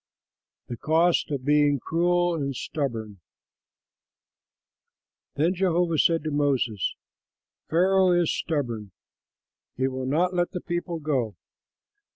THE 0.67 0.77
COST 0.77 1.29
OF 1.29 1.45
BEING 1.45 1.77
CRUEL 1.77 2.33
AND 2.33 2.55
STUBBORN 2.55 3.19
Then 5.35 5.53
Jehovah 5.53 5.99
said 5.99 6.23
to 6.23 6.31
Moses, 6.31 6.95
"Pharaoh 7.69 8.09
is 8.11 8.33
stubborn; 8.35 8.93
he 9.77 9.87
will 9.87 10.07
not 10.07 10.33
let 10.33 10.53
the 10.53 10.61
people 10.61 10.97
go. 10.97 11.35